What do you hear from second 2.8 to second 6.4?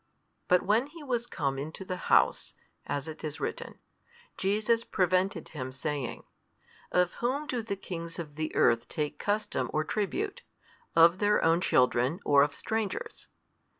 as it is written, Jesus prevented him, saying,